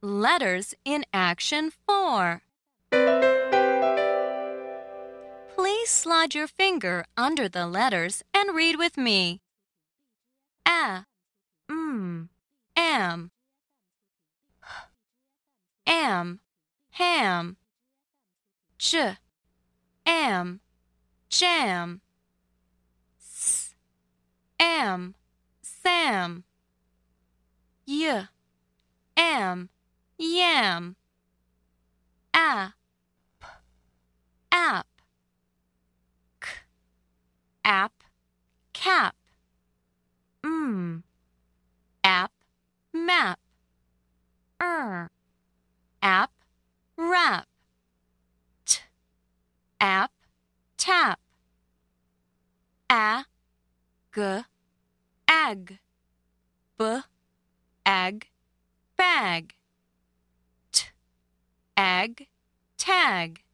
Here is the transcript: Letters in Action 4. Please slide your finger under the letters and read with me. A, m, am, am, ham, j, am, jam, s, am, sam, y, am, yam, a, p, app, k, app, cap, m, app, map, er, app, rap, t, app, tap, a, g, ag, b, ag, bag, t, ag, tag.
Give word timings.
Letters 0.00 0.74
in 0.84 1.04
Action 1.12 1.72
4. 1.84 2.42
Please 5.56 5.90
slide 5.90 6.36
your 6.36 6.46
finger 6.46 7.04
under 7.16 7.48
the 7.48 7.66
letters 7.66 8.22
and 8.32 8.54
read 8.54 8.76
with 8.78 8.96
me. 8.96 9.40
A, 10.64 11.04
m, 11.68 12.28
am, 12.76 13.32
am, 15.84 16.40
ham, 16.90 17.56
j, 18.78 19.16
am, 20.06 20.60
jam, 21.28 22.02
s, 23.20 23.74
am, 24.60 25.16
sam, 25.60 26.44
y, 27.84 28.28
am, 29.16 29.70
yam, 30.18 30.96
a, 32.34 32.72
p, 33.38 33.46
app, 34.50 34.86
k, 36.40 36.48
app, 37.64 37.92
cap, 38.72 39.14
m, 40.42 41.04
app, 42.02 42.32
map, 42.92 43.38
er, 44.60 45.08
app, 46.02 46.32
rap, 46.96 47.46
t, 48.66 48.80
app, 49.80 50.10
tap, 50.76 51.20
a, 52.90 53.24
g, 54.12 54.42
ag, 55.28 55.78
b, 56.76 57.02
ag, 57.86 58.26
bag, 58.96 59.54
t, 61.98 62.00
ag, 62.00 62.28
tag. 62.76 63.47